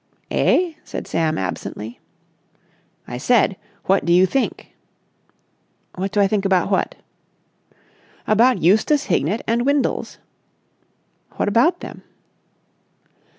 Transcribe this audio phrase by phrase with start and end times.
[0.31, 1.99] "Eh?" said Sam absently.
[3.07, 4.73] "I said, what do you think?"
[5.93, 6.95] "What do I think about what?"
[8.25, 10.17] "About Eustace Hignett and Windles."
[11.35, 12.01] "What about them?"